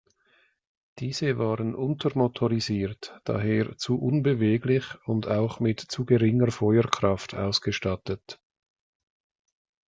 Diese 0.97 1.37
waren 1.37 1.75
untermotorisiert, 1.75 3.21
daher 3.23 3.77
zu 3.77 3.99
unbeweglich 3.99 4.95
und 5.05 5.27
auch 5.27 5.59
mit 5.59 5.79
zu 5.79 6.05
geringer 6.05 6.49
Feuerkraft 6.49 7.35
ausgestattet. 7.35 8.39